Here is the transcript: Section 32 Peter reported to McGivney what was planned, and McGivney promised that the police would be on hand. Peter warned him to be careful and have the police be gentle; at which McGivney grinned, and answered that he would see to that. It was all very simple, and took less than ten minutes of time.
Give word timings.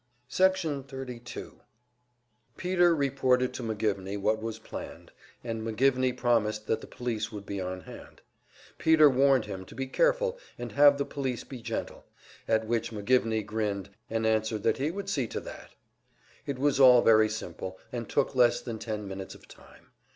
Section 0.29 0.81
32 0.83 1.59
Peter 2.57 2.95
reported 2.95 3.53
to 3.53 3.61
McGivney 3.61 4.19
what 4.19 4.41
was 4.41 4.57
planned, 4.57 5.11
and 5.43 5.61
McGivney 5.61 6.17
promised 6.17 6.65
that 6.65 6.81
the 6.81 6.87
police 6.87 7.31
would 7.31 7.45
be 7.45 7.61
on 7.61 7.81
hand. 7.81 8.23
Peter 8.79 9.07
warned 9.11 9.45
him 9.45 9.63
to 9.65 9.75
be 9.75 9.85
careful 9.85 10.39
and 10.57 10.71
have 10.71 10.97
the 10.97 11.05
police 11.05 11.43
be 11.43 11.61
gentle; 11.61 12.03
at 12.47 12.65
which 12.65 12.89
McGivney 12.89 13.45
grinned, 13.45 13.91
and 14.09 14.25
answered 14.25 14.63
that 14.63 14.77
he 14.77 14.89
would 14.89 15.07
see 15.07 15.27
to 15.27 15.39
that. 15.41 15.75
It 16.47 16.57
was 16.57 16.79
all 16.79 17.03
very 17.03 17.29
simple, 17.29 17.77
and 17.91 18.09
took 18.09 18.33
less 18.33 18.59
than 18.59 18.79
ten 18.79 19.07
minutes 19.07 19.35
of 19.35 19.47
time. 19.47 19.91